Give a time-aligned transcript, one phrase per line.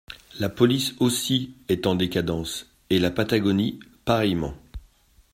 [0.39, 2.75] La police aussi est en décadence…
[2.89, 4.57] et la Patagonie pareillement…